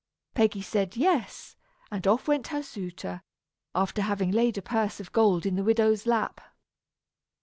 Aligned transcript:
Peggy 0.33 0.63
said 0.63 0.97
"yes," 0.97 1.55
and 1.91 2.07
off 2.07 2.27
went 2.27 2.47
her 2.47 2.63
suitor, 2.63 3.21
after 3.75 4.01
having 4.01 4.31
laid 4.31 4.57
a 4.57 4.61
purse 4.63 4.99
of 4.99 5.11
gold 5.11 5.45
in 5.45 5.53
the 5.55 5.63
widow's 5.63 6.07
lap. 6.07 6.41